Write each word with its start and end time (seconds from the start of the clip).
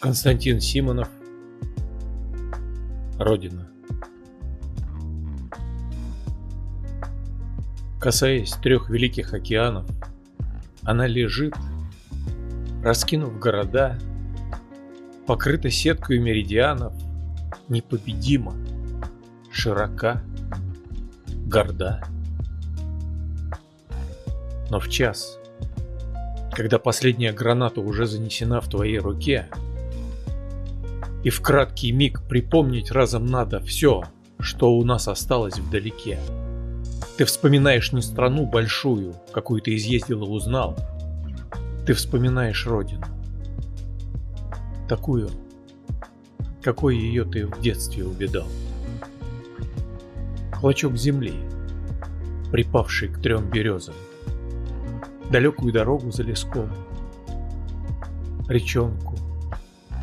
Константин 0.00 0.60
Симонов. 0.60 1.08
Родина. 3.18 3.66
Касаясь 7.98 8.52
трех 8.62 8.90
великих 8.90 9.32
океанов, 9.32 9.86
она 10.82 11.06
лежит, 11.06 11.54
раскинув 12.84 13.38
города, 13.38 13.98
покрыта 15.26 15.70
сеткой 15.70 16.18
меридианов, 16.18 16.92
непобедима, 17.68 18.54
широка, 19.56 20.22
горда. 21.46 22.04
Но 24.70 24.78
в 24.78 24.88
час, 24.90 25.38
когда 26.52 26.78
последняя 26.78 27.32
граната 27.32 27.80
уже 27.80 28.06
занесена 28.06 28.60
в 28.60 28.68
твоей 28.68 28.98
руке, 28.98 29.48
и 31.24 31.30
в 31.30 31.40
краткий 31.40 31.90
миг 31.90 32.22
припомнить 32.28 32.90
разом 32.90 33.26
надо 33.26 33.60
все, 33.60 34.04
что 34.38 34.72
у 34.76 34.84
нас 34.84 35.08
осталось 35.08 35.58
вдалеке. 35.58 36.20
Ты 37.16 37.24
вспоминаешь 37.24 37.92
не 37.92 38.02
страну 38.02 38.44
большую, 38.44 39.14
какую 39.32 39.62
ты 39.62 39.74
изъездил 39.74 40.22
и 40.24 40.28
узнал. 40.28 40.76
Ты 41.86 41.94
вспоминаешь 41.94 42.66
родину. 42.66 43.06
Такую, 44.86 45.30
какой 46.62 46.98
ее 46.98 47.24
ты 47.24 47.46
в 47.46 47.58
детстве 47.60 48.04
увидал. 48.04 48.46
Клочок 50.60 50.96
земли, 50.96 51.34
припавший 52.50 53.08
к 53.08 53.20
трем 53.20 53.50
березам. 53.50 53.94
Далекую 55.30 55.70
дорогу 55.70 56.10
за 56.10 56.22
леском. 56.22 56.72
Речонку 58.48 59.16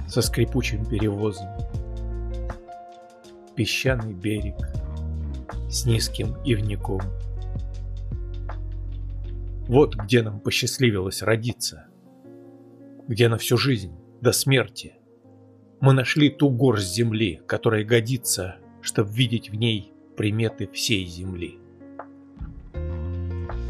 со 0.08 0.22
скрипучим 0.22 0.86
перевозом. 0.86 1.48
Песчаный 3.56 4.14
берег 4.14 4.56
с 5.72 5.86
низким 5.86 6.36
ивником. 6.44 7.02
Вот 9.68 9.96
где 9.96 10.22
нам 10.22 10.40
посчастливилось 10.40 11.24
родиться, 11.24 11.88
где 13.08 13.28
на 13.28 13.38
всю 13.38 13.58
жизнь 13.58 13.94
до 14.22 14.32
смерти 14.32 14.94
мы 15.82 15.94
нашли 15.94 16.30
ту 16.30 16.52
горсть 16.52 16.94
земли, 16.94 17.42
которая 17.48 17.84
годится, 17.84 18.58
чтобы 18.82 19.12
видеть 19.12 19.50
в 19.50 19.56
ней 19.56 19.93
приметы 20.16 20.68
всей 20.68 21.06
земли. 21.06 21.60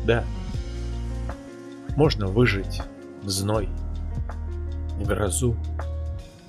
Да, 0.05 0.25
можно 1.95 2.27
выжить 2.27 2.81
в 3.21 3.29
зной, 3.29 3.69
в 4.99 5.07
грозу, 5.07 5.55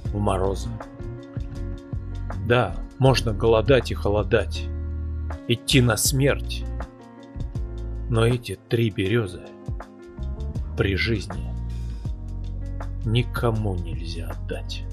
в 0.06 0.18
морозы. 0.18 0.70
Да, 2.46 2.76
можно 2.98 3.32
голодать 3.32 3.90
и 3.90 3.94
холодать, 3.94 4.64
идти 5.48 5.80
на 5.80 5.96
смерть. 5.96 6.64
Но 8.10 8.26
эти 8.26 8.58
три 8.68 8.90
березы 8.90 9.42
при 10.76 10.96
жизни 10.96 11.52
никому 13.04 13.74
нельзя 13.76 14.30
отдать. 14.30 14.84